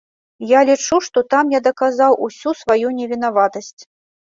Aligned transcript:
Я 0.51 0.59
лічу, 0.69 0.97
што 1.09 1.23
там 1.35 1.55
я 1.57 1.61
даказаў 1.69 2.19
усю 2.31 2.59
сваю 2.65 2.87
невінаватасць. 3.01 3.81